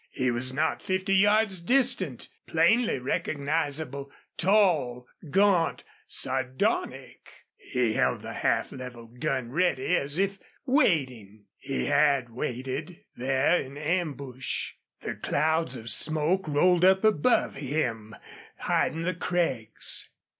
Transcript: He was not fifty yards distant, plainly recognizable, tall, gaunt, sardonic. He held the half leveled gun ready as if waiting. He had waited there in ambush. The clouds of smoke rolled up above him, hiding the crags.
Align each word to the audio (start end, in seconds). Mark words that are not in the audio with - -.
He 0.09 0.31
was 0.31 0.51
not 0.51 0.81
fifty 0.81 1.13
yards 1.13 1.59
distant, 1.61 2.27
plainly 2.47 2.97
recognizable, 2.97 4.11
tall, 4.35 5.05
gaunt, 5.29 5.83
sardonic. 6.07 7.45
He 7.55 7.93
held 7.93 8.23
the 8.23 8.33
half 8.33 8.71
leveled 8.71 9.19
gun 9.19 9.51
ready 9.51 9.95
as 9.95 10.17
if 10.17 10.39
waiting. 10.65 11.45
He 11.59 11.85
had 11.85 12.31
waited 12.31 13.03
there 13.15 13.55
in 13.57 13.77
ambush. 13.77 14.71
The 15.01 15.13
clouds 15.13 15.75
of 15.75 15.87
smoke 15.91 16.47
rolled 16.47 16.83
up 16.83 17.03
above 17.03 17.57
him, 17.57 18.15
hiding 18.57 19.03
the 19.03 19.13
crags. 19.13 20.09